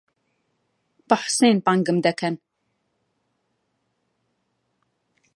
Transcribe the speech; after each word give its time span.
بە 1.07 1.15
حوسێن 1.23 1.57
بانگم 1.65 1.97
دەکەن. 2.07 2.35